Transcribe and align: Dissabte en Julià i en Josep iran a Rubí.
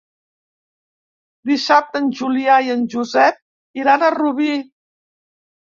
Dissabte 1.51 2.03
en 2.05 2.09
Julià 2.21 2.59
i 2.69 2.75
en 2.77 2.85
Josep 2.97 3.39
iran 3.85 4.09
a 4.11 4.15
Rubí. 4.21 4.53